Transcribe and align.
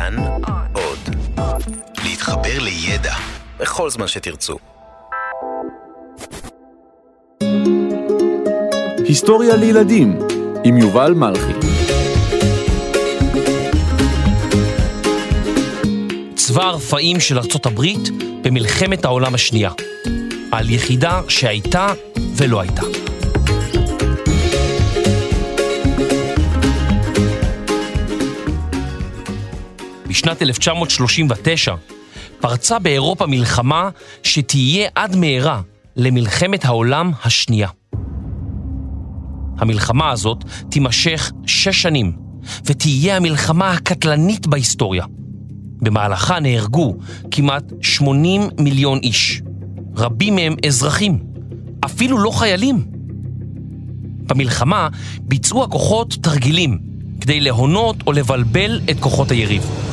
כאן 0.00 0.16
עוד. 0.72 0.98
להתחבר 2.04 2.58
לידע 2.58 3.14
בכל 3.58 3.90
זמן 3.90 4.08
שתרצו. 4.08 4.56
היסטוריה 9.04 9.56
לילדים 9.56 10.18
עם 10.64 10.78
יובל 10.78 11.12
מלכי 11.12 11.52
צבא 16.34 16.64
הרפאים 16.64 17.20
של 17.20 17.38
ארצות 17.38 17.66
הברית 17.66 18.08
במלחמת 18.42 19.04
העולם 19.04 19.34
השנייה. 19.34 19.70
על 20.52 20.70
יחידה 20.70 21.20
שהייתה 21.28 21.92
ולא 22.36 22.60
הייתה. 22.60 23.09
בשנת 30.20 30.42
1939 30.42 31.74
פרצה 32.40 32.78
באירופה 32.78 33.26
מלחמה 33.26 33.88
שתהיה 34.22 34.88
עד 34.94 35.16
מהרה 35.16 35.60
למלחמת 35.96 36.64
העולם 36.64 37.10
השנייה. 37.24 37.68
המלחמה 39.58 40.10
הזאת 40.10 40.44
תימשך 40.70 41.32
שש 41.46 41.82
שנים, 41.82 42.12
ותהיה 42.64 43.16
המלחמה 43.16 43.72
הקטלנית 43.72 44.46
בהיסטוריה. 44.46 45.04
במהלכה 45.82 46.40
נהרגו 46.40 46.96
כמעט 47.30 47.72
80 47.80 48.42
מיליון 48.58 48.98
איש, 48.98 49.42
רבים 49.96 50.34
מהם 50.34 50.56
אזרחים, 50.66 51.18
אפילו 51.84 52.18
לא 52.18 52.30
חיילים. 52.30 52.84
במלחמה 54.26 54.88
ביצעו 55.20 55.64
הכוחות 55.64 56.16
תרגילים 56.20 56.78
כדי 57.20 57.40
להונות 57.40 57.96
או 58.06 58.12
לבלבל 58.12 58.80
את 58.90 59.00
כוחות 59.00 59.30
היריב. 59.30 59.89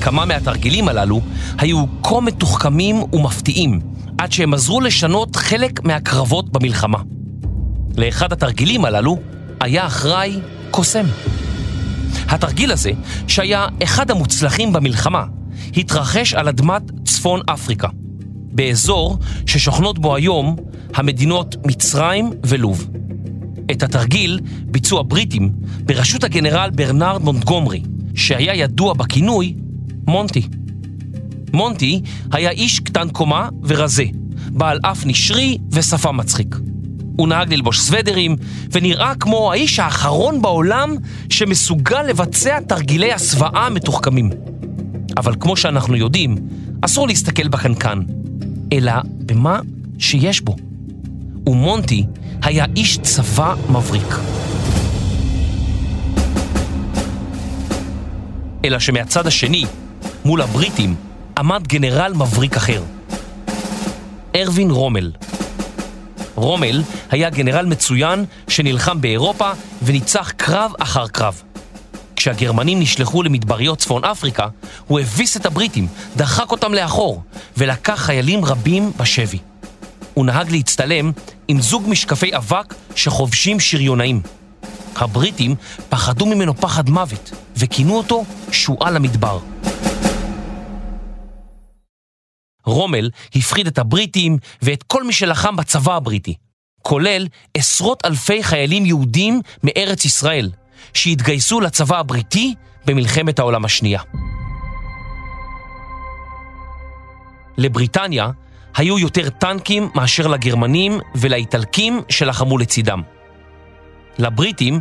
כמה 0.00 0.24
מהתרגילים 0.24 0.88
הללו 0.88 1.20
היו 1.58 1.84
כה 2.02 2.20
מתוחכמים 2.20 3.02
ומפתיעים, 3.12 3.80
עד 4.18 4.32
שהם 4.32 4.54
עזרו 4.54 4.80
לשנות 4.80 5.36
חלק 5.36 5.84
מהקרבות 5.84 6.52
במלחמה. 6.52 6.98
לאחד 7.96 8.32
התרגילים 8.32 8.84
הללו 8.84 9.18
היה 9.60 9.86
אחראי 9.86 10.40
קוסם. 10.70 11.04
התרגיל 12.28 12.72
הזה, 12.72 12.90
שהיה 13.28 13.66
אחד 13.82 14.10
המוצלחים 14.10 14.72
במלחמה, 14.72 15.24
התרחש 15.76 16.34
על 16.34 16.48
אדמת 16.48 16.82
צפון 17.04 17.40
אפריקה, 17.46 17.88
באזור 18.52 19.18
ששוכנות 19.46 19.98
בו 19.98 20.16
היום 20.16 20.56
המדינות 20.94 21.56
מצרים 21.66 22.30
ולוב. 22.46 22.88
את 23.70 23.82
התרגיל 23.82 24.40
ביצעו 24.64 25.00
הבריטים 25.00 25.52
בראשות 25.84 26.24
הגנרל 26.24 26.70
ברנרד 26.70 27.22
מונטגומרי, 27.22 27.82
שהיה 28.14 28.54
ידוע 28.54 28.94
בכינוי 28.94 29.54
מונטי. 30.08 30.48
מונטי 31.52 32.00
היה 32.32 32.50
איש 32.50 32.80
קטן 32.80 33.08
קומה 33.08 33.48
ורזה, 33.62 34.04
בעל 34.50 34.78
אף 34.82 35.06
נשרי 35.06 35.58
ושפה 35.70 36.12
מצחיק. 36.12 36.56
הוא 37.16 37.28
נהג 37.28 37.54
ללבוש 37.54 37.80
סוודרים, 37.80 38.36
ונראה 38.72 39.14
כמו 39.20 39.52
האיש 39.52 39.78
האחרון 39.78 40.42
בעולם 40.42 40.94
שמסוגל 41.28 42.02
לבצע 42.02 42.60
תרגילי 42.60 43.12
הסוואה 43.12 43.70
מתוחכמים. 43.70 44.30
אבל 45.16 45.34
כמו 45.40 45.56
שאנחנו 45.56 45.96
יודעים, 45.96 46.36
אסור 46.82 47.06
להסתכל 47.06 47.48
בקנקן, 47.48 47.98
אלא 48.72 48.92
במה 49.04 49.60
שיש 49.98 50.40
בו. 50.40 50.56
ומונטי 51.46 52.04
היה 52.42 52.64
איש 52.76 52.98
צבא 52.98 53.54
מבריק. 53.70 54.14
אלא 58.64 58.78
שמהצד 58.78 59.26
השני, 59.26 59.64
מול 60.28 60.42
הבריטים, 60.42 60.94
עמד 61.38 61.66
גנרל 61.68 62.12
מבריק 62.14 62.56
אחר. 62.56 62.82
ארווין 64.36 64.70
רומל. 64.70 65.12
רומל 66.34 66.82
היה 67.10 67.30
גנרל 67.30 67.66
מצוין 67.66 68.24
שנלחם 68.48 69.00
באירופה 69.00 69.50
וניצח 69.82 70.32
קרב 70.36 70.72
אחר 70.78 71.08
קרב. 71.08 71.42
כשהגרמנים 72.16 72.80
נשלחו 72.80 73.22
למדבריות 73.22 73.78
צפון 73.78 74.04
אפריקה, 74.04 74.46
הוא 74.86 75.00
הביס 75.00 75.36
את 75.36 75.46
הבריטים, 75.46 75.86
דחק 76.16 76.50
אותם 76.50 76.74
לאחור, 76.74 77.22
ולקח 77.56 77.94
חיילים 77.94 78.44
רבים 78.44 78.92
בשבי. 78.96 79.38
הוא 80.14 80.26
נהג 80.26 80.50
להצטלם 80.50 81.12
עם 81.48 81.60
זוג 81.60 81.84
משקפי 81.88 82.36
אבק 82.36 82.74
שחובשים 82.94 83.60
שריונאים. 83.60 84.20
הבריטים 84.96 85.54
פחדו 85.88 86.26
ממנו 86.26 86.56
פחד 86.56 86.90
מוות, 86.90 87.30
וכינו 87.56 87.96
אותו 87.96 88.24
שועל 88.52 88.96
המדבר. 88.96 89.38
רומל 92.68 93.10
הפחיד 93.34 93.66
את 93.66 93.78
הבריטים 93.78 94.38
ואת 94.62 94.82
כל 94.82 95.04
מי 95.04 95.12
שלחם 95.12 95.56
בצבא 95.56 95.96
הבריטי, 95.96 96.34
כולל 96.82 97.26
עשרות 97.54 98.02
אלפי 98.04 98.42
חיילים 98.42 98.86
יהודים 98.86 99.40
מארץ 99.64 100.04
ישראל, 100.04 100.50
שהתגייסו 100.94 101.60
לצבא 101.60 101.98
הבריטי 101.98 102.54
במלחמת 102.86 103.38
העולם 103.38 103.64
השנייה. 103.64 104.00
לבריטניה 107.58 108.30
היו 108.76 108.98
יותר 108.98 109.30
טנקים 109.30 109.90
מאשר 109.94 110.26
לגרמנים 110.26 111.00
ולאיטלקים 111.14 112.02
שלחמו 112.08 112.58
לצידם. 112.58 113.02
לבריטים 114.18 114.80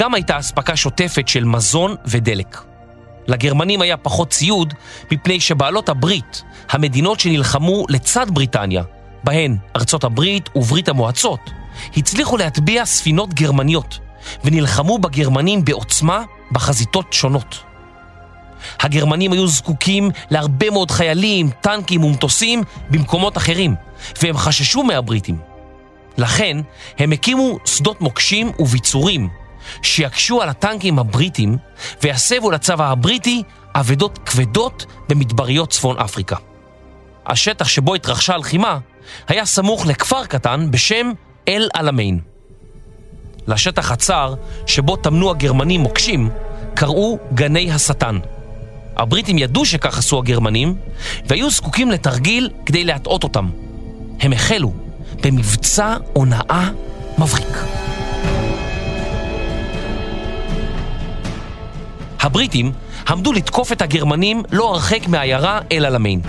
גם 0.00 0.14
הייתה 0.14 0.38
אספקה 0.38 0.76
שוטפת 0.76 1.28
של 1.28 1.44
מזון 1.44 1.94
ודלק. 2.06 2.73
לגרמנים 3.28 3.82
היה 3.82 3.96
פחות 3.96 4.30
ציוד 4.30 4.74
מפני 5.10 5.40
שבעלות 5.40 5.88
הברית, 5.88 6.42
המדינות 6.70 7.20
שנלחמו 7.20 7.84
לצד 7.88 8.26
בריטניה, 8.30 8.82
בהן 9.24 9.56
ארצות 9.76 10.04
הברית 10.04 10.48
וברית 10.56 10.88
המועצות, 10.88 11.40
הצליחו 11.96 12.36
להטביע 12.36 12.84
ספינות 12.84 13.34
גרמניות 13.34 13.98
ונלחמו 14.44 14.98
בגרמנים 14.98 15.64
בעוצמה 15.64 16.22
בחזיתות 16.52 17.12
שונות. 17.12 17.64
הגרמנים 18.80 19.32
היו 19.32 19.48
זקוקים 19.48 20.10
להרבה 20.30 20.70
מאוד 20.70 20.90
חיילים, 20.90 21.50
טנקים 21.60 22.04
ומטוסים 22.04 22.62
במקומות 22.90 23.36
אחרים, 23.36 23.74
והם 24.22 24.36
חששו 24.36 24.82
מהבריטים. 24.82 25.38
לכן 26.18 26.56
הם 26.98 27.12
הקימו 27.12 27.58
שדות 27.64 28.00
מוקשים 28.00 28.52
וביצורים 28.58 29.28
שיקשו 29.82 30.42
על 30.42 30.48
הטנקים 30.48 30.98
הבריטים 30.98 31.56
ויסבו 32.02 32.50
לצבא 32.50 32.90
הבריטי 32.90 33.42
אבדות 33.74 34.18
כבדות 34.18 34.86
במדבריות 35.08 35.70
צפון 35.70 35.98
אפריקה. 35.98 36.36
השטח 37.26 37.68
שבו 37.68 37.94
התרחשה 37.94 38.34
הלחימה 38.34 38.78
היה 39.28 39.46
סמוך 39.46 39.86
לכפר 39.86 40.26
קטן 40.26 40.70
בשם 40.70 41.12
אל 41.48 41.68
עלמיין. 41.74 42.20
לשטח 43.46 43.92
הצר 43.92 44.34
שבו 44.66 44.96
טמנו 44.96 45.30
הגרמנים 45.30 45.80
מוקשים 45.80 46.30
קראו 46.74 47.18
גני 47.34 47.72
השטן. 47.72 48.18
הבריטים 48.96 49.38
ידעו 49.38 49.64
שכך 49.64 49.98
עשו 49.98 50.18
הגרמנים 50.18 50.76
והיו 51.28 51.50
זקוקים 51.50 51.90
לתרגיל 51.90 52.50
כדי 52.66 52.84
להטעות 52.84 53.24
אותם. 53.24 53.50
הם 54.20 54.32
החלו 54.32 54.72
במבצע 55.22 55.96
הונאה 56.12 56.70
מבריק. 57.18 57.83
הבריטים 62.24 62.72
עמדו 63.08 63.32
לתקוף 63.32 63.72
את 63.72 63.82
הגרמנים 63.82 64.42
לא 64.50 64.68
הרחק 64.70 65.08
מהעיירה 65.08 65.60
אל 65.72 65.84
עלמיין. 65.84 66.20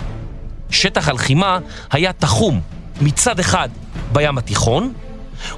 שטח 0.69 1.09
הלחימה 1.09 1.59
היה 1.91 2.13
תחום 2.13 2.61
מצד 3.01 3.39
אחד 3.39 3.69
בים 4.13 4.37
התיכון 4.37 4.93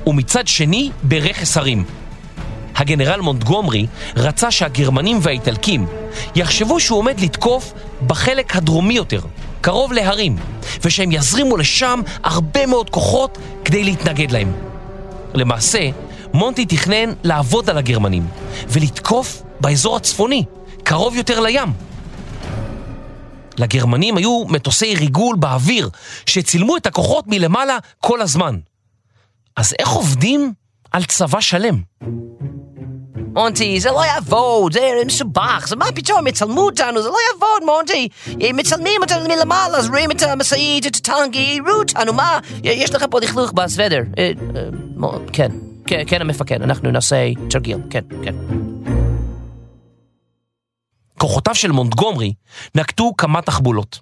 ומצד 0.07 0.47
שני 0.47 0.91
ברכס 1.03 1.57
הרים. 1.57 1.83
הגנרל 2.75 3.21
מונטגומרי 3.21 3.87
רצה 4.15 4.51
שהגרמנים 4.51 5.19
והאיטלקים 5.21 5.85
יחשבו 6.35 6.79
שהוא 6.79 6.99
עומד 6.99 7.19
לתקוף 7.19 7.73
בחלק 8.07 8.55
הדרומי 8.55 8.93
יותר, 8.93 9.21
קרוב 9.61 9.93
להרים, 9.93 10.35
ושהם 10.83 11.11
יזרימו 11.11 11.57
לשם 11.57 12.01
הרבה 12.23 12.65
מאוד 12.65 12.89
כוחות 12.89 13.37
כדי 13.65 13.83
להתנגד 13.83 14.31
להם. 14.31 14.51
למעשה, 15.33 15.89
מונטי 16.37 16.65
תכנן 16.65 17.13
לעבוד 17.23 17.69
על 17.69 17.77
הגרמנים 17.77 18.27
ולתקוף 18.69 19.41
באזור 19.59 19.95
הצפוני, 19.95 20.43
קרוב 20.83 21.15
יותר 21.15 21.39
לים. 21.39 21.73
לגרמנים 23.57 24.17
היו 24.17 24.43
מטוסי 24.47 24.95
ריגול 24.95 25.35
באוויר 25.35 25.89
שצילמו 26.25 26.77
את 26.77 26.85
הכוחות 26.85 27.25
מלמעלה 27.27 27.77
כל 27.99 28.21
הזמן. 28.21 28.57
אז 29.55 29.73
איך 29.79 29.89
עובדים 29.89 30.53
על 30.91 31.03
צבא 31.03 31.41
שלם? 31.41 31.81
מונטי, 33.33 33.79
זה 33.79 33.91
לא 33.91 34.05
יעבוד, 34.05 34.73
זה 34.73 34.91
מסובך, 35.05 35.65
זה 35.67 35.75
מה 35.75 35.91
פתאום, 35.95 36.27
יצלמו 36.27 36.61
אותנו, 36.61 37.01
זה 37.01 37.09
לא 37.09 37.17
יעבוד, 37.31 37.63
מונטי. 37.65 38.07
מצלמים 38.53 39.01
אותנו 39.01 39.27
מלמעלה, 39.27 39.77
אז 39.77 39.89
רואים 39.89 40.11
את 40.11 40.21
המשאית, 40.21 40.87
את 40.87 40.95
הטנק, 40.95 41.35
יראו 41.35 41.79
אותנו, 41.79 42.13
מה? 42.13 42.39
יש 42.63 42.95
לך 42.95 43.05
פה 43.09 43.19
לכלוך 43.19 43.51
בסוודר. 43.51 44.01
אה, 44.17 44.31
אה, 45.03 45.09
כן, 45.33 45.51
כן, 45.87 46.03
כן 46.07 46.21
המפקד, 46.21 46.61
אנחנו 46.61 46.91
נעשה 46.91 47.31
תרגיל, 47.49 47.77
כן, 47.89 48.03
כן. 48.23 48.35
כוחותיו 51.19 51.55
של 51.55 51.71
מונטגומרי 51.71 52.33
נקטו 52.75 53.13
כמה 53.17 53.41
תחבולות. 53.41 53.99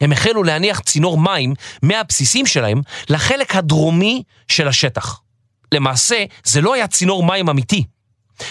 הם 0.00 0.12
החלו 0.12 0.42
להניח 0.42 0.80
צינור 0.80 1.18
מים 1.18 1.54
מהבסיסים 1.82 2.46
שלהם 2.46 2.80
לחלק 3.08 3.56
הדרומי 3.56 4.22
של 4.48 4.68
השטח. 4.68 5.20
למעשה, 5.72 6.24
זה 6.44 6.60
לא 6.60 6.74
היה 6.74 6.86
צינור 6.86 7.26
מים 7.26 7.48
אמיתי. 7.48 7.84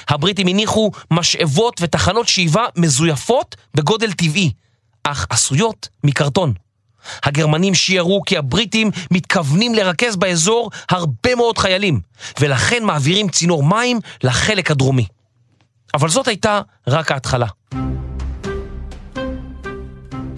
הבריטים 0.09 0.47
הניחו 0.47 0.91
משאבות 1.11 1.81
ותחנות 1.81 2.27
שאיבה 2.27 2.65
מזויפות 2.77 3.55
בגודל 3.75 4.11
טבעי, 4.11 4.51
אך 5.03 5.27
עשויות 5.29 5.89
מקרטון. 6.03 6.53
הגרמנים 7.23 7.75
שיערו 7.75 8.21
כי 8.25 8.37
הבריטים 8.37 8.91
מתכוונים 9.11 9.75
לרכז 9.75 10.15
באזור 10.15 10.71
הרבה 10.89 11.35
מאוד 11.35 11.57
חיילים, 11.57 11.99
ולכן 12.39 12.83
מעבירים 12.83 13.29
צינור 13.29 13.63
מים 13.63 13.99
לחלק 14.23 14.71
הדרומי. 14.71 15.05
אבל 15.93 16.09
זאת 16.09 16.27
הייתה 16.27 16.61
רק 16.87 17.11
ההתחלה. 17.11 17.47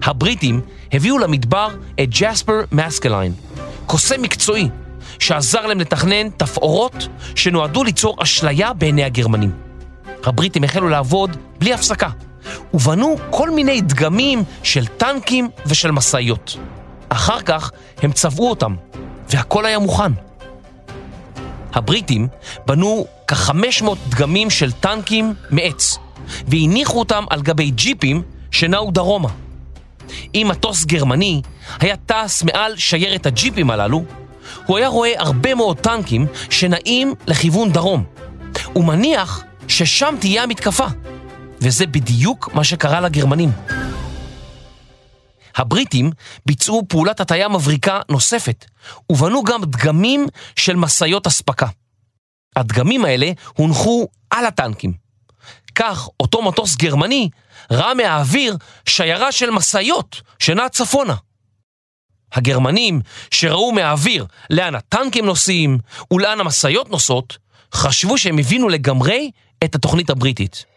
הבריטים 0.03 0.61
הביאו 0.93 1.17
למדבר 1.17 1.67
את 2.01 2.09
ג'ספר 2.09 2.61
מסקליין, 2.71 3.33
קוסם 3.85 4.21
מקצועי 4.21 4.69
שעזר 5.19 5.65
להם 5.65 5.79
לתכנן 5.79 6.29
תפאורות 6.29 7.07
שנועדו 7.35 7.83
ליצור 7.83 8.23
אשליה 8.23 8.73
בעיני 8.73 9.03
הגרמנים. 9.03 9.51
הבריטים 10.23 10.63
החלו 10.63 10.89
לעבוד 10.89 11.37
בלי 11.59 11.73
הפסקה, 11.73 12.09
ובנו 12.73 13.15
כל 13.29 13.49
מיני 13.49 13.81
דגמים 13.81 14.43
של 14.63 14.87
טנקים 14.87 15.49
ושל 15.65 15.91
משאיות. 15.91 16.57
אחר 17.09 17.41
כך 17.41 17.71
הם 18.03 18.11
צבעו 18.11 18.49
אותם, 18.49 18.75
והכל 19.29 19.65
היה 19.65 19.79
מוכן. 19.79 20.11
הבריטים 21.73 22.27
בנו 22.65 23.05
כ-500 23.27 23.85
דגמים 24.09 24.49
של 24.49 24.71
טנקים 24.71 25.33
מעץ, 25.49 25.97
והניחו 26.47 26.99
אותם 26.99 27.23
על 27.29 27.41
גבי 27.41 27.71
ג'יפים 27.71 28.21
שנעו 28.51 28.91
דרומה. 28.91 29.29
אם 30.35 30.47
מטוס 30.49 30.85
גרמני 30.85 31.41
היה 31.79 31.95
טס 32.05 32.43
מעל 32.43 32.77
שיירת 32.77 33.25
הג'יפים 33.25 33.69
הללו, 33.69 34.03
הוא 34.65 34.77
היה 34.77 34.87
רואה 34.87 35.11
הרבה 35.17 35.55
מאוד 35.55 35.77
טנקים 35.77 36.27
שנעים 36.49 37.13
לכיוון 37.27 37.71
דרום. 37.71 38.03
הוא 38.73 38.85
מניח 38.85 39.43
ששם 39.67 40.15
תהיה 40.19 40.43
המתקפה, 40.43 40.85
וזה 41.65 41.87
בדיוק 41.87 42.53
מה 42.53 42.63
שקרה 42.63 43.01
לגרמנים. 43.01 43.51
הבריטים 45.55 46.11
ביצעו 46.45 46.83
פעולת 46.87 47.19
הטיה 47.19 47.49
מבריקה 47.49 47.99
נוספת, 48.09 48.65
ובנו 49.09 49.43
גם 49.43 49.63
דגמים 49.63 50.27
של 50.55 50.75
משאיות 50.75 51.27
אספקה. 51.27 51.67
הדגמים 52.55 53.05
האלה 53.05 53.31
הונחו 53.53 54.07
על 54.29 54.45
הטנקים. 54.45 54.93
כך 55.75 56.09
אותו 56.19 56.41
מטוס 56.41 56.75
גרמני 56.75 57.29
ראה 57.71 57.93
מהאוויר 57.93 58.57
שיירה 58.85 59.31
של 59.31 59.49
משאיות 59.49 60.21
שנעה 60.39 60.69
צפונה. 60.69 61.15
הגרמנים, 62.33 63.01
שראו 63.31 63.71
מהאוויר 63.71 64.25
לאן 64.49 64.75
הטנקים 64.75 65.25
נוסעים 65.25 65.77
ולאן 66.11 66.39
המשאיות 66.39 66.89
נוסעות, 66.91 67.37
חשבו 67.73 68.17
שהם 68.17 68.37
הבינו 68.37 68.69
לגמרי 68.69 69.31
את 69.63 69.75
התוכנית 69.75 70.09
הבריטית. 70.09 70.74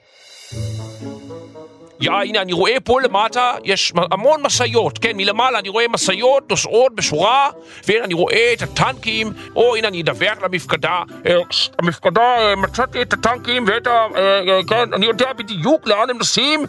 יא, 2.01 2.11
הנה, 2.11 2.43
אני 2.43 2.53
רואה 2.53 2.81
פה 2.85 3.01
למטה, 3.01 3.53
יש 3.65 3.93
המון 4.11 4.43
משאיות, 4.43 4.99
כן, 4.99 5.13
מלמעלה 5.17 5.59
אני 5.59 5.69
רואה 5.69 5.89
משאיות 5.89 6.51
נוסעות 6.51 6.95
בשורה, 6.95 7.51
והנה 7.89 8.05
אני 8.05 8.15
רואה 8.15 8.53
את 8.53 8.63
הטנקים, 8.63 9.33
או 9.57 9.77
הנה 9.77 9.89
אני 9.89 10.03
אדווח 10.03 10.39
למפקדה, 10.43 11.03
אה, 11.27 11.37
המפקדה, 11.79 12.37
אה, 12.39 12.57
מצאתי 12.57 13.03
את 13.03 13.13
הטנקים 13.13 13.65
ואת 13.67 13.87
ה... 13.87 14.07
אה, 14.17 14.61
כן, 14.69 14.95
אני 14.95 15.07
יודע 15.07 15.33
בדיוק 15.33 15.87
לאן 15.87 16.11
הם 16.11 16.19
נוסעים, 16.19 16.61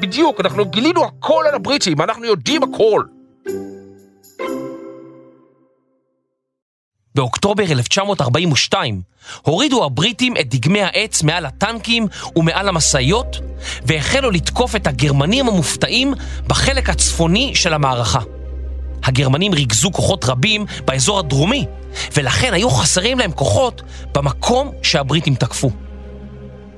בדיוק, 0.00 0.40
אנחנו 0.40 0.64
גילינו 0.64 1.04
הכל 1.04 1.44
על 1.48 1.54
הבריטים, 1.54 2.00
אנחנו 2.00 2.24
יודעים 2.24 2.62
הכל. 2.62 3.02
באוקטובר 7.14 7.64
1942 7.70 9.02
הורידו 9.42 9.84
הבריטים 9.84 10.34
את 10.40 10.54
דגמי 10.54 10.82
העץ 10.82 11.22
מעל 11.22 11.46
הטנקים 11.46 12.06
ומעל 12.36 12.68
המשאיות 12.68 13.40
והחלו 13.86 14.30
לתקוף 14.30 14.76
את 14.76 14.86
הגרמנים 14.86 15.48
המופתעים 15.48 16.14
בחלק 16.46 16.90
הצפוני 16.90 17.54
של 17.54 17.74
המערכה. 17.74 18.20
הגרמנים 19.04 19.54
ריכזו 19.54 19.90
כוחות 19.92 20.24
רבים 20.24 20.66
באזור 20.84 21.18
הדרומי 21.18 21.66
ולכן 22.16 22.54
היו 22.54 22.70
חסרים 22.70 23.18
להם 23.18 23.32
כוחות 23.32 23.82
במקום 24.14 24.70
שהבריטים 24.82 25.34
תקפו. 25.34 25.70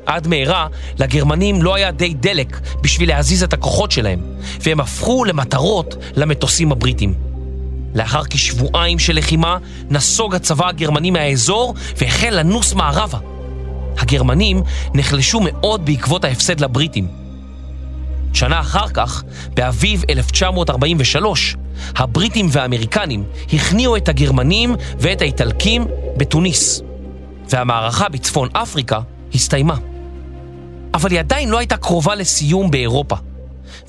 עד 0.06 0.26
מהרה 0.26 0.67
לגרמנים 0.99 1.62
לא 1.62 1.75
היה 1.75 1.90
די 1.90 2.14
דלק 2.14 2.61
בשביל 2.82 3.08
להזיז 3.08 3.43
את 3.43 3.52
הכוחות 3.52 3.93
שלהם 3.93 4.20
והם 4.61 4.81
הפכו 4.81 5.25
למטרות 5.25 5.94
למטוסים 6.17 6.73
הבריטים. 6.73 7.31
לאחר 7.94 8.24
כשבועיים 8.24 8.98
של 8.98 9.16
לחימה, 9.16 9.58
נסוג 9.90 10.34
הצבא 10.34 10.68
הגרמני 10.68 11.10
מהאזור 11.10 11.74
והחל 11.96 12.30
לנוס 12.30 12.74
מערבה. 12.74 13.18
הגרמנים 13.98 14.62
נחלשו 14.94 15.40
מאוד 15.40 15.84
בעקבות 15.84 16.24
ההפסד 16.24 16.60
לבריטים. 16.60 17.08
שנה 18.34 18.60
אחר 18.60 18.88
כך, 18.88 19.22
באביב 19.54 20.02
1943, 20.10 21.56
הבריטים 21.96 22.46
והאמריקנים 22.50 23.24
הכניעו 23.52 23.96
את 23.96 24.08
הגרמנים 24.08 24.74
ואת 24.98 25.22
האיטלקים 25.22 25.86
בתוניס, 26.16 26.82
והמערכה 27.50 28.08
בצפון 28.08 28.48
אפריקה 28.52 29.00
הסתיימה. 29.34 29.76
אבל 30.94 31.10
היא 31.10 31.18
עדיין 31.18 31.48
לא 31.48 31.58
הייתה 31.58 31.76
קרובה 31.76 32.14
לסיום 32.14 32.70
באירופה, 32.70 33.16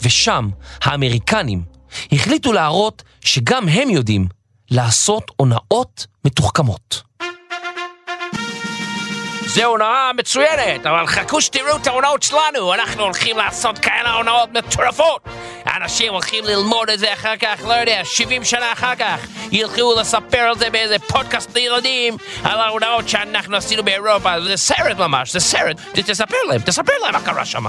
ושם 0.03 0.49
האמריקנים 0.83 1.72
החליטו 2.11 2.53
להראות 2.53 3.03
שגם 3.21 3.69
הם 3.69 3.89
יודעים 3.89 4.27
לעשות 4.71 5.31
הונאות 5.37 6.05
מתוחכמות. 6.25 7.13
זה 9.53 9.65
הונאה 9.65 10.11
מצוינת, 10.17 10.85
אבל 10.85 11.07
חכו 11.07 11.41
שתראו 11.41 11.77
את 11.77 11.87
ההונאות 11.87 12.23
שלנו, 12.23 12.73
אנחנו 12.73 13.03
הולכים 13.03 13.37
לעשות 13.37 13.79
כאלה 13.79 14.13
הונאות 14.13 14.49
מטורפות. 14.53 15.21
אנשים 15.75 16.13
הולכים 16.13 16.43
ללמוד 16.43 16.89
את 16.89 16.99
זה 16.99 17.13
אחר 17.13 17.37
כך, 17.37 17.63
לא 17.67 17.73
יודע, 17.73 18.01
70 18.05 18.43
שנה 18.43 18.71
אחר 18.71 18.95
כך, 18.95 19.19
ילכו 19.51 19.95
לספר 19.99 20.37
על 20.37 20.57
זה 20.57 20.69
באיזה 20.69 20.99
פודקאסט 20.99 21.55
לילדים, 21.55 22.17
על 22.43 22.59
ההונאות 22.59 23.09
שאנחנו 23.09 23.57
עשינו 23.57 23.83
באירופה, 23.83 24.41
זה 24.41 24.57
סרט 24.57 24.97
ממש, 24.97 25.31
זה 25.31 25.39
סרט, 25.39 25.77
תספר 25.93 26.37
להם, 26.49 26.61
תספר 26.61 26.93
להם 27.03 27.13
מה 27.13 27.21
קרה 27.21 27.45
שם. 27.45 27.65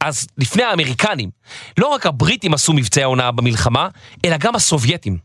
אז 0.00 0.26
לפני 0.38 0.62
האמריקנים, 0.62 1.30
לא 1.78 1.86
רק 1.86 2.06
הבריטים 2.06 2.54
עשו 2.54 2.72
מבצעי 2.72 3.04
הונאה 3.04 3.30
במלחמה, 3.30 3.88
אלא 4.24 4.36
גם 4.36 4.54
הסובייטים. 4.54 5.18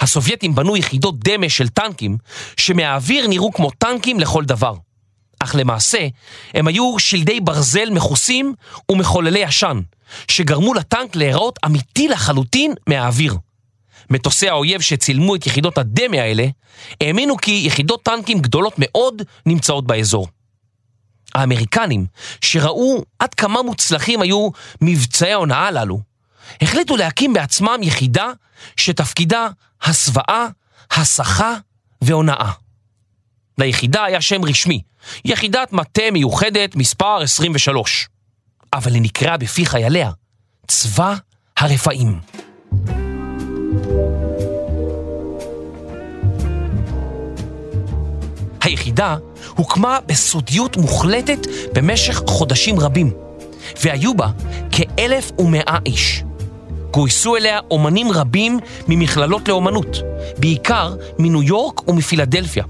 הסובייטים 0.00 0.54
בנו 0.54 0.76
יחידות 0.76 1.18
דמה 1.18 1.48
של 1.48 1.68
טנקים, 1.68 2.16
שמהאוויר 2.56 3.26
נראו 3.28 3.52
כמו 3.52 3.70
טנקים 3.70 4.20
לכל 4.20 4.44
דבר. 4.44 4.74
אך 5.38 5.54
למעשה, 5.58 6.08
הם 6.54 6.66
היו 6.68 6.98
שלדי 6.98 7.40
ברזל 7.40 7.90
מכוסים 7.90 8.54
ומחוללי 8.90 9.44
עשן, 9.44 9.80
שגרמו 10.28 10.74
לטנק 10.74 11.16
להיראות 11.16 11.58
אמיתי 11.66 12.08
לחלוטין 12.08 12.74
מהאוויר. 12.88 13.36
מטוסי 14.10 14.48
האויב 14.48 14.80
שצילמו 14.80 15.34
את 15.34 15.46
יחידות 15.46 15.78
הדמה 15.78 16.16
האלה, 16.16 16.46
האמינו 17.00 17.36
כי 17.36 17.62
יחידות 17.66 18.02
טנקים 18.02 18.38
גדולות 18.38 18.74
מאוד 18.78 19.22
נמצאות 19.46 19.86
באזור. 19.86 20.28
האמריקנים, 21.34 22.06
שראו 22.40 23.04
עד 23.18 23.34
כמה 23.34 23.62
מוצלחים 23.62 24.22
היו 24.22 24.48
מבצעי 24.80 25.32
ההונאה 25.32 25.66
הללו, 25.66 26.00
החליטו 26.62 26.96
להקים 26.96 27.32
בעצמם 27.32 27.80
יחידה 27.82 28.30
שתפקידה 28.76 29.48
הסוואה, 29.82 30.46
הסחה 30.90 31.54
והונאה. 32.02 32.52
ליחידה 33.58 34.04
היה 34.04 34.20
שם 34.20 34.44
רשמי, 34.44 34.82
יחידת 35.24 35.72
מטה 35.72 36.10
מיוחדת 36.12 36.76
מספר 36.76 37.20
23, 37.22 38.08
אבל 38.72 38.94
היא 38.94 39.02
נקראה 39.02 39.36
בפי 39.36 39.66
חייליה 39.66 40.10
צבא 40.66 41.14
הרפאים. 41.56 42.20
היחידה 48.72 49.16
הוקמה 49.56 49.98
בסודיות 50.06 50.76
מוחלטת 50.76 51.46
במשך 51.72 52.22
חודשים 52.26 52.80
רבים, 52.80 53.10
והיו 53.82 54.14
בה 54.14 54.28
כאלף 54.70 55.30
ומאה 55.38 55.78
איש. 55.86 56.24
גויסו 56.90 57.36
אליה 57.36 57.58
אומנים 57.70 58.12
רבים 58.12 58.58
ממכללות 58.88 59.48
לאומנות, 59.48 59.96
בעיקר 60.38 60.94
מניו 61.18 61.42
יורק 61.42 61.88
ומפילדלפיה, 61.88 62.64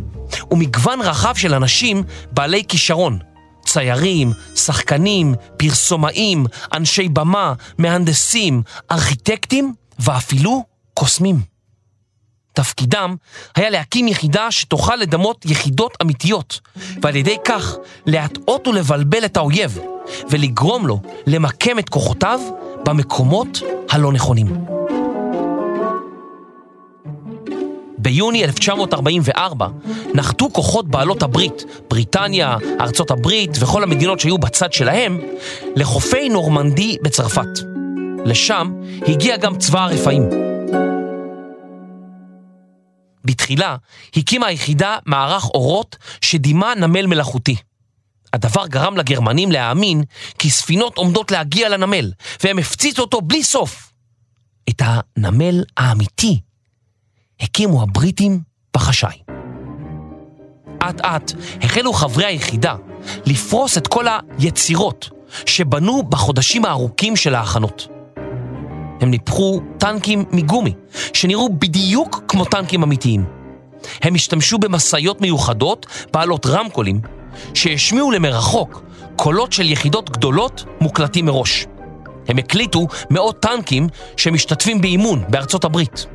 ומגוון 0.51 1.01
רחב 1.01 1.35
של 1.35 1.55
אנשים 1.55 2.03
בעלי 2.33 2.65
כישרון, 2.69 3.19
ציירים, 3.67 4.33
שחקנים, 4.55 5.35
פרסומאים, 5.57 6.47
אנשי 6.75 7.09
במה, 7.09 7.53
מהנדסים, 7.79 8.63
ארכיטקטים 8.91 9.75
ואפילו 9.99 10.65
קוסמים. 10.95 11.52
תפקידם 12.53 13.15
היה 13.57 13.71
להקים 13.71 14.09
יחידה 14.09 14.51
שתוכל 14.51 14.97
לדמות 14.97 15.45
יחידות 15.45 15.97
אמיתיות, 16.03 16.61
ועל 17.03 17.17
ידי 17.17 17.37
כך 17.45 17.77
להטעות 18.07 18.69
ולבלבל 18.69 19.25
את 19.25 19.37
האויב, 19.37 19.79
ולגרום 20.31 20.87
לו 20.87 21.01
למקם 21.27 21.79
את 21.79 21.89
כוחותיו 21.89 22.41
במקומות 22.85 23.63
הלא 23.91 24.13
נכונים. 24.13 24.65
ביוני 27.99 28.45
1944 28.45 29.69
נחתו 30.15 30.49
כוחות 30.53 30.89
בעלות 30.89 31.23
הברית, 31.23 31.65
בריטניה, 31.91 32.57
ארצות 32.81 33.11
הברית 33.11 33.51
וכל 33.61 33.83
המדינות 33.83 34.21
שהיו 34.21 34.39
בצד 34.39 34.73
שלהם, 34.73 35.21
לחופי 35.77 36.29
נורמנדי 36.29 36.97
בצרפת. 37.03 37.59
לשם 38.25 38.73
הגיע 39.09 39.37
גם 39.37 39.59
צבא 39.59 39.85
הרפאים. 39.85 40.52
בתחילה 43.25 43.77
הקימה 44.17 44.47
היחידה 44.47 44.97
מערך 45.07 45.45
אורות 45.45 45.97
שדימה 46.21 46.75
נמל 46.75 47.07
מלאכותי. 47.07 47.57
הדבר 48.33 48.67
גרם 48.67 48.97
לגרמנים 48.97 49.53
להאמין 49.53 50.03
כי 50.39 50.51
ספינות 50.51 50.97
עומדות 50.99 51.31
להגיע 51.31 51.69
לנמל, 51.69 52.13
והם 52.45 52.59
הפציצו 52.59 53.03
אותו 53.03 53.21
בלי 53.21 53.45
סוף. 53.45 53.93
את 54.71 54.83
הנמל 54.85 55.65
האמיתי 55.77 56.41
הקימו 57.41 57.83
הבריטים 57.83 58.41
בחשאי. 58.75 59.19
אט 60.79 61.01
אט 61.01 61.33
החלו 61.63 61.93
חברי 61.93 62.25
היחידה 62.25 62.77
לפרוס 63.27 63.79
את 63.79 63.87
כל 63.87 64.07
היצירות 64.39 65.11
שבנו 65.47 66.03
בחודשים 66.03 66.65
הארוכים 66.65 67.17
של 67.17 67.35
ההכנות. 67.35 67.89
הם 69.03 69.11
ניפחו 69.11 69.61
טנקים 69.79 70.25
מגומי, 70.33 70.73
שנראו 71.13 71.49
בדיוק 71.59 72.23
כמו 72.29 72.45
טנקים 72.45 72.83
אמיתיים. 72.83 73.25
הם 74.03 74.15
השתמשו 74.15 74.59
במשאיות 74.59 75.21
מיוחדות, 75.21 75.87
בעלות 76.13 76.47
רמקולים, 76.47 77.01
שהשמיעו 77.55 78.11
למרחוק 78.11 78.83
קולות 79.17 79.53
של 79.53 79.71
יחידות 79.71 80.11
גדולות 80.11 80.65
מוקלטים 80.81 81.27
מראש. 81.27 81.67
הם 82.29 82.39
הקליטו 82.39 82.87
מאות 83.11 83.41
טנקים 83.41 83.89
שמשתתפים 84.17 84.81
באימון 84.81 85.25
בארצות 85.29 85.65
הברית. 85.65 86.07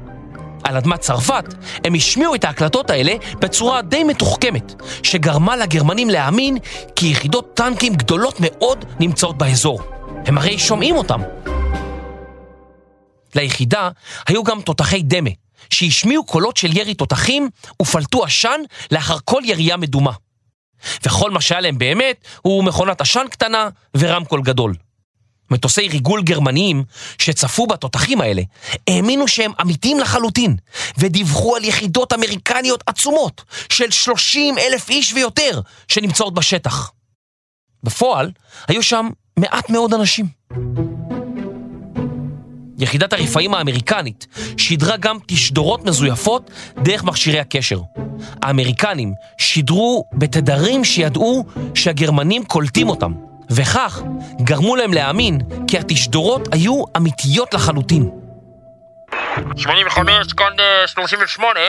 על 0.63 0.77
אדמת 0.77 0.99
צרפת, 0.99 1.53
הם 1.85 1.93
השמיעו 1.93 2.35
את 2.35 2.43
ההקלטות 2.43 2.89
האלה 2.89 3.13
בצורה 3.39 3.81
די 3.81 4.03
מתוחכמת, 4.03 4.73
שגרמה 5.03 5.55
לגרמנים 5.55 6.09
להאמין 6.09 6.57
כי 6.95 7.07
יחידות 7.07 7.51
טנקים 7.53 7.95
גדולות 7.95 8.35
מאוד 8.39 8.85
נמצאות 8.99 9.37
באזור. 9.37 9.79
הם 10.25 10.37
הרי 10.37 10.59
שומעים 10.59 10.95
אותם. 10.95 11.21
ליחידה 13.35 13.89
היו 14.27 14.43
גם 14.43 14.61
תותחי 14.61 15.01
דמה, 15.01 15.29
שהשמיעו 15.69 16.25
קולות 16.25 16.57
של 16.57 16.77
ירי 16.77 16.93
תותחים 16.93 17.49
ופלטו 17.81 18.23
עשן 18.23 18.61
לאחר 18.91 19.17
כל 19.25 19.41
ירייה 19.45 19.77
מדומה. 19.77 20.11
וכל 21.05 21.31
מה 21.31 21.41
שהיה 21.41 21.61
להם 21.61 21.77
באמת 21.77 22.25
הוא 22.41 22.63
מכונת 22.63 23.01
עשן 23.01 23.25
קטנה 23.29 23.69
ורמקול 23.97 24.41
גדול. 24.41 24.75
מטוסי 25.51 25.87
ריגול 25.87 26.23
גרמניים 26.23 26.83
שצפו 27.17 27.67
בתותחים 27.67 28.21
האלה 28.21 28.41
האמינו 28.87 29.27
שהם 29.27 29.51
אמיתיים 29.61 29.99
לחלוטין 29.99 30.55
ודיווחו 30.97 31.55
על 31.55 31.63
יחידות 31.63 32.13
אמריקניות 32.13 32.83
עצומות 32.87 33.43
של 33.69 33.91
30 33.91 34.57
אלף 34.57 34.89
איש 34.89 35.13
ויותר 35.13 35.61
שנמצאות 35.87 36.33
בשטח. 36.33 36.91
בפועל 37.83 38.31
היו 38.67 38.83
שם 38.83 39.09
מעט 39.37 39.69
מאוד 39.69 39.93
אנשים. 39.93 40.96
יחידת 42.77 43.13
הרפאים 43.13 43.53
האמריקנית 43.53 44.27
שידרה 44.57 44.97
גם 44.97 45.17
תשדורות 45.25 45.85
מזויפות 45.85 46.51
דרך 46.83 47.03
מכשירי 47.03 47.39
הקשר. 47.39 47.81
האמריקנים 48.41 49.13
שידרו 49.37 50.03
בתדרים 50.13 50.83
שידעו 50.83 51.43
שהגרמנים 51.73 52.43
קולטים 52.45 52.89
אותם, 52.89 53.13
וכך 53.49 54.01
גרמו 54.41 54.75
להם 54.75 54.93
להאמין 54.93 55.41
כי 55.67 55.77
התשדורות 55.77 56.47
היו 56.51 56.83
אמיתיות 56.97 57.53
לחלוטין. 57.53 58.09
85 59.57 60.33
כאן 60.33 60.53
38, 60.85 61.59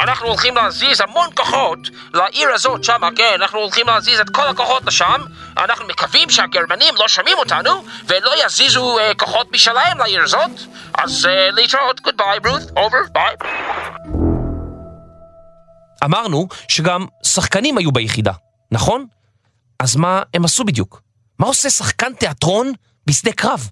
אנחנו 0.00 0.26
הולכים 0.26 0.56
להזיז 0.56 1.00
המון 1.00 1.28
כוחות 1.34 1.78
לעיר 2.14 2.48
הזאת 2.54 2.84
שם, 2.84 3.00
כן, 3.16 3.32
אנחנו 3.34 3.58
הולכים 3.58 3.86
להזיז 3.86 4.20
את 4.20 4.30
כל 4.30 4.48
הכוחות 4.48 4.84
לשם, 4.86 5.20
אנחנו 5.58 5.86
מקווים 5.86 6.30
שהגרמנים 6.30 6.94
לא 6.98 7.08
שומעים 7.08 7.38
אותנו 7.38 7.84
ולא 8.06 8.44
יזיזו 8.44 8.98
אה, 8.98 9.14
כוחות 9.18 9.52
משלהם 9.52 9.98
לעיר 9.98 10.22
הזאת, 10.22 10.50
אז 10.94 11.24
אה, 11.24 11.54
להתראות, 11.54 12.00
goodbye, 12.00 12.40
ברות, 12.40 12.62
over, 12.76 12.98
bye. 13.12 13.36
אמרנו 16.04 16.48
שגם 16.68 17.06
שחקנים 17.22 17.78
היו 17.78 17.92
ביחידה, 17.92 18.32
נכון? 18.72 19.06
אז 19.80 19.96
מה 19.96 20.22
הם 20.34 20.44
עשו 20.44 20.64
בדיוק? 20.64 21.00
מה 21.38 21.46
עושה 21.46 21.70
שחקן 21.70 22.14
תיאטרון 22.14 22.72
בשדה 23.06 23.32
קרב? 23.32 23.68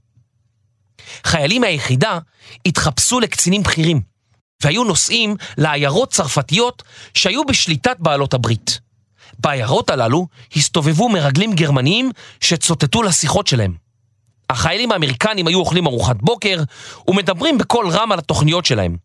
חיילים 1.25 1.61
מהיחידה 1.61 2.19
התחפשו 2.67 3.21
לקצינים 3.21 3.63
בכירים, 3.63 4.01
והיו 4.63 4.85
נוסעים 4.85 5.37
לעיירות 5.59 6.11
צרפתיות 6.13 6.83
שהיו 7.15 7.45
בשליטת 7.45 7.97
בעלות 7.99 8.35
הברית. 8.35 8.81
בעיירות 9.39 9.91
הללו 9.91 10.27
הסתובבו 10.57 11.09
מרגלים 11.09 11.53
גרמניים 11.53 12.11
שצוטטו 12.41 13.03
לשיחות 13.03 13.47
שלהם. 13.47 13.75
החיילים 14.51 14.93
האמריקנים 14.93 15.47
היו 15.47 15.59
אוכלים 15.59 15.87
ארוחת 15.87 16.17
בוקר 16.17 16.63
ומדברים 17.09 17.59
בקול 17.59 17.89
רם 17.89 18.13
על 18.13 18.19
התוכניות 18.19 18.67
שלהם. 18.67 18.97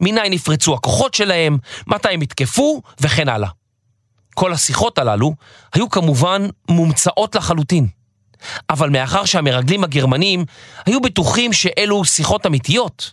מניין 0.00 0.32
נפרצו 0.32 0.74
הכוחות 0.74 1.14
שלהם, 1.14 1.58
מתי 1.86 2.08
הם 2.08 2.22
יתקפו 2.22 2.82
וכן 3.00 3.28
הלאה. 3.28 3.48
כל 4.34 4.52
השיחות 4.52 4.98
הללו 4.98 5.34
היו 5.74 5.90
כמובן 5.90 6.48
מומצאות 6.68 7.34
לחלוטין. 7.34 7.86
אבל 8.70 8.90
מאחר 8.90 9.24
שהמרגלים 9.24 9.84
הגרמנים 9.84 10.44
היו 10.86 11.00
בטוחים 11.00 11.52
שאלו 11.52 12.04
שיחות 12.04 12.46
אמיתיות, 12.46 13.12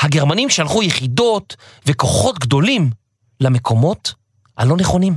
הגרמנים 0.00 0.50
שלחו 0.50 0.82
יחידות 0.82 1.56
וכוחות 1.86 2.38
גדולים 2.38 2.90
למקומות 3.40 4.14
הלא 4.58 4.76
נכונים. 4.76 5.14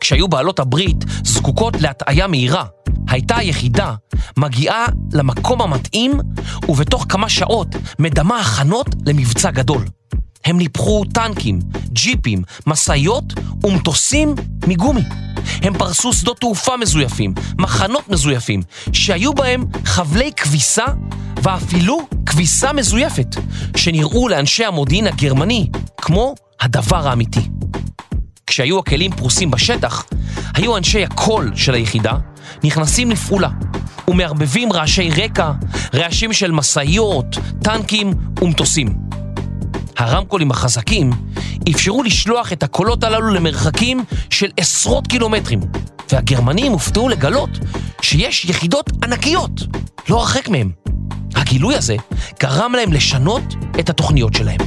כשהיו 0.00 0.28
בעלות 0.28 0.58
הברית 0.58 1.04
זקוקות 1.24 1.80
להטעיה 1.80 2.26
מהירה, 2.26 2.64
הייתה 3.08 3.36
היחידה 3.36 3.94
מגיעה 4.36 4.86
למקום 5.12 5.62
המתאים 5.62 6.20
ובתוך 6.68 7.06
כמה 7.08 7.28
שעות 7.28 7.68
מדמה 7.98 8.40
הכנות 8.40 8.86
למבצע 9.06 9.50
גדול. 9.50 9.84
הם 10.44 10.58
ניפחו 10.58 11.04
טנקים, 11.14 11.58
ג'יפים, 11.96 12.42
משאיות 12.66 13.24
ומטוסים 13.64 14.34
מגומי. 14.66 15.02
הם 15.62 15.78
פרסו 15.78 16.12
שדות 16.12 16.40
תעופה 16.40 16.76
מזויפים, 16.76 17.34
מחנות 17.58 18.08
מזויפים, 18.08 18.62
שהיו 18.92 19.34
בהם 19.34 19.64
חבלי 19.84 20.30
כביסה 20.36 20.84
ואפילו 21.42 21.98
כביסה 22.26 22.72
מזויפת, 22.72 23.36
שנראו 23.76 24.28
לאנשי 24.28 24.64
המודיעין 24.64 25.06
הגרמני 25.06 25.70
כמו 25.96 26.34
הדבר 26.60 27.08
האמיתי. 27.08 27.48
כשהיו 28.46 28.78
הכלים 28.78 29.10
פרוסים 29.10 29.50
בשטח, 29.50 30.04
היו 30.54 30.76
אנשי 30.76 31.04
הקול 31.04 31.52
של 31.54 31.74
היחידה 31.74 32.12
נכנסים 32.64 33.10
לפעולה 33.10 33.48
ומערבבים 34.08 34.72
רעשי 34.72 35.10
רקע, 35.10 35.52
רעשים 35.94 36.32
של 36.32 36.50
משאיות, 36.50 37.36
טנקים 37.62 38.12
ומטוסים. 38.42 39.06
הרמקולים 39.96 40.50
החזקים 40.50 41.10
אפשרו 41.70 42.02
לשלוח 42.02 42.52
את 42.52 42.62
הקולות 42.62 43.04
הללו 43.04 43.34
למרחקים 43.34 44.04
של 44.30 44.50
עשרות 44.56 45.06
קילומטרים, 45.06 45.60
והגרמנים 46.12 46.72
הופתעו 46.72 47.08
לגלות 47.08 47.50
שיש 48.02 48.44
יחידות 48.44 48.90
ענקיות 49.04 49.60
לא 50.08 50.20
הרחק 50.20 50.48
מהם. 50.48 50.70
הגילוי 51.34 51.76
הזה 51.76 51.96
גרם 52.40 52.72
להם 52.72 52.92
לשנות 52.92 53.42
את 53.80 53.90
התוכניות 53.90 54.34
שלהם. 54.34 54.60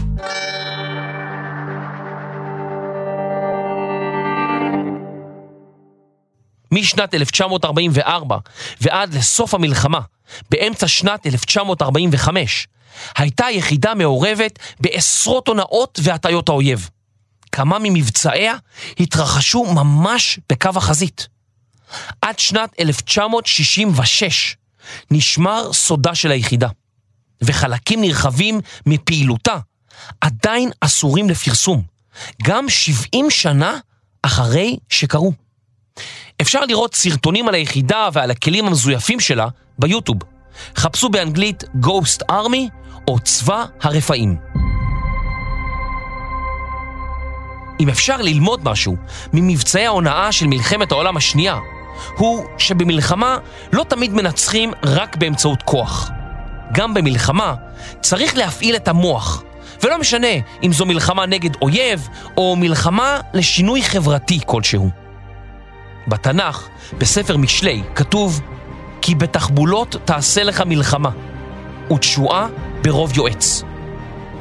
משנת 6.72 7.14
1944 7.14 8.38
ועד 8.82 9.14
לסוף 9.14 9.54
המלחמה, 9.54 10.00
באמצע 10.50 10.88
שנת 10.88 11.28
1945, 11.28 12.68
הייתה 13.18 13.46
היחידה 13.46 13.96
מעורבת 13.96 14.60
בעשרות 14.80 15.48
הונאות 15.48 16.00
והטיות 16.04 16.50
האויב. 16.50 16.90
כמה 17.52 17.78
ממבצעיה 17.80 18.54
התרחשו 19.00 19.66
ממש 19.66 20.40
בקו 20.50 20.70
החזית. 20.76 21.28
עד 22.22 22.40
שנת 22.40 22.80
1966 22.80 24.56
נשמר 25.12 25.74
סודה 25.74 26.16
של 26.16 26.32
היחידה, 26.32 26.68
וחלקים 27.42 28.02
נרחבים 28.02 28.62
מפעילותה 28.86 29.58
עדיין 30.22 30.72
אסורים 30.82 31.30
לפרסום, 31.30 31.84
גם 32.44 32.70
70 32.70 33.32
שנה 33.32 33.78
אחרי 34.22 34.78
שקרו. 34.90 35.34
אפשר 36.41 36.65
לראות 36.65 36.96
סרטונים 36.96 37.48
על 37.48 37.55
היחידה 37.55 38.10
ועל 38.13 38.31
הכלים 38.31 38.67
המזויפים 38.67 39.19
שלה 39.19 39.48
ביוטיוב. 39.79 40.17
חפשו 40.75 41.10
באנגלית 41.10 41.63
Ghost 41.81 42.31
Army 42.31 42.69
או 43.08 43.19
צבא 43.19 43.65
הרפאים. 43.81 44.38
אם 47.79 47.89
אפשר 47.89 48.17
ללמוד 48.17 48.60
משהו 48.63 48.96
ממבצעי 49.34 49.86
ההונאה 49.86 50.31
של 50.31 50.48
מלחמת 50.48 50.91
העולם 50.91 51.17
השנייה, 51.17 51.58
הוא 52.17 52.46
שבמלחמה 52.58 53.38
לא 53.74 53.84
תמיד 53.84 54.13
מנצחים 54.13 54.72
רק 54.84 55.15
באמצעות 55.15 55.63
כוח. 55.63 56.10
גם 56.74 56.93
במלחמה 56.93 57.55
צריך 58.01 58.38
להפעיל 58.38 58.75
את 58.75 58.88
המוח, 58.88 59.43
ולא 59.84 60.00
משנה 60.00 60.27
אם 60.63 60.74
זו 60.74 60.86
מלחמה 60.86 61.25
נגד 61.25 61.55
אויב 61.62 62.08
או 62.38 62.55
מלחמה 62.55 63.19
לשינוי 63.34 63.84
חברתי 63.84 64.39
כלשהו. 64.46 65.09
בתנ"ך, 66.10 66.68
בספר 66.98 67.38
משלי, 67.38 67.84
כתוב 67.96 68.42
כי 69.01 69.16
בתחבולות 69.16 69.96
תעשה 70.06 70.44
לך 70.44 70.63
מלחמה, 70.66 71.10
ותשועה 71.92 72.48
ברוב 72.82 73.18
יועץ. 73.18 73.63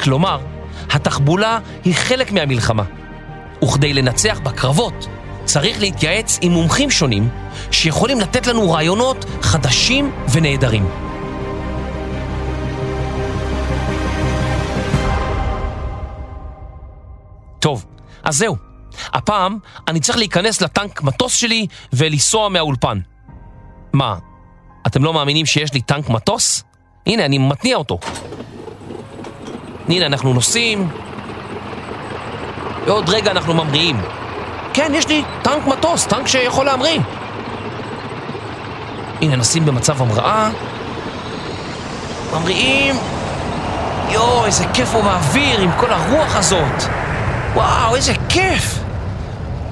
כלומר, 0.01 0.41
התחבולה 0.91 1.59
היא 1.85 1.95
חלק 1.95 2.33
מהמלחמה, 2.33 2.85
וכדי 3.65 3.93
לנצח 3.93 4.41
בקרבות 4.43 5.09
צריך 5.45 5.81
להתייעץ 5.81 6.39
עם 6.43 6.53
מומחים 6.53 6.91
שונים 6.91 7.29
שיכולים 7.71 8.21
לתת 8.21 8.47
לנו 8.47 8.71
רעיונות 8.71 9.25
חדשים 9.43 10.13
ונהדרים. 10.33 10.89
טוב, 17.59 17.85
אז 18.23 18.37
זהו. 18.37 18.68
הפעם 19.13 19.59
אני 19.89 20.01
צריך 20.01 20.19
להיכנס 20.19 20.61
לטנק 20.61 21.03
מטוס 21.03 21.35
שלי 21.35 21.67
ולנסוע 21.93 22.49
מהאולפן. 22.49 22.99
מה, 23.93 24.15
אתם 24.87 25.05
לא 25.05 25.15
מאמינים 25.15 25.47
שיש 25.47 25.75
לי 25.75 25.81
טנק 25.81 26.09
מטוס? 26.09 26.65
הנה, 27.07 27.25
אני 27.25 27.39
מתניע 27.39 27.77
אותו. 27.77 27.99
הנה, 29.89 30.07
אנחנו 30.07 30.33
נוסעים, 30.33 30.89
ועוד 32.87 33.09
רגע 33.09 33.31
אנחנו 33.31 33.55
ממריאים. 33.55 34.01
כן, 34.73 34.93
יש 34.95 35.09
לי 35.09 35.23
טנק 35.43 35.67
מטוס, 35.67 36.07
טנק 36.07 36.27
שיכול 36.27 36.67
להמריא. 36.67 37.01
הנה, 39.21 39.37
נשים 39.37 39.65
במצב 39.65 40.03
המראה. 40.03 40.51
ממריאים. 42.33 42.97
יואו, 44.11 44.47
איזה 44.47 44.65
כיף 44.75 44.95
הוא 44.95 45.03
באוויר 45.03 45.61
עם 45.61 45.71
כל 45.77 45.93
הרוח 45.93 46.37
הזאת. 46.37 46.83
וואו, 47.55 47.97
איזה 47.97 48.13
כיף! 48.29 48.78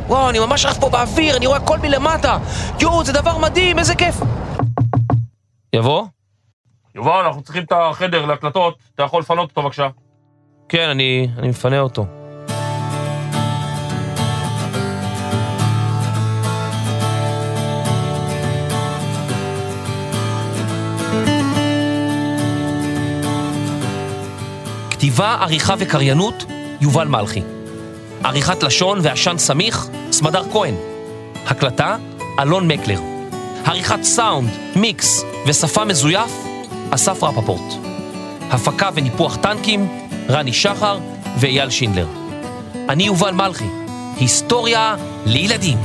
וואו, 0.09 0.31
אני 0.31 0.39
ממש 0.39 0.67
עף 0.67 0.79
פה 0.79 0.89
באוויר, 0.89 1.37
אני 1.37 1.47
רואה 1.47 1.59
הכל 1.59 1.79
מלמטה. 1.79 2.39
יואו, 2.81 3.05
זה 3.05 3.13
דבר 3.13 3.39
מדהים, 3.39 3.79
איזה 3.79 3.95
כיף. 3.95 4.15
יבוא? 5.73 6.05
יובל, 6.95 7.23
אנחנו 7.27 7.43
צריכים 7.43 7.65
את 7.65 7.73
החדר 7.73 8.27
להקלטות, 8.27 8.79
אתה 8.95 9.03
יכול 9.03 9.21
לפנות 9.21 9.51
אותו 9.51 9.63
בבקשה. 9.63 9.89
כן, 10.69 10.89
אני, 10.89 11.29
אני 11.39 11.49
מפנה 11.49 11.81
אותו. 11.81 12.07
כתיבה, 24.91 25.37
עריכה 25.41 25.75
וקריינות, 25.79 26.45
יובל 26.81 27.09
מלכי. 27.09 27.56
עריכת 28.25 28.63
לשון 28.63 28.99
ועשן 29.03 29.39
סמיך, 29.39 29.89
סמדר 30.13 30.43
כהן. 30.53 30.75
הקלטה, 31.47 31.97
אלון 32.41 32.69
מקלר. 32.69 33.01
עריכת 33.65 34.03
סאונד, 34.03 34.51
מיקס 34.77 35.25
ושפה 35.47 35.85
מזויף, 35.85 36.33
אסף 36.91 37.23
רפפורט. 37.23 37.75
הפקה 38.51 38.89
וניפוח 38.95 39.37
טנקים, 39.37 40.09
רני 40.29 40.53
שחר 40.53 40.99
ואייל 41.37 41.71
שינדלר. 41.71 42.07
אני 42.89 43.03
יובל 43.03 43.31
מלכי, 43.31 43.69
היסטוריה 44.17 44.97
לילדים. 45.27 45.79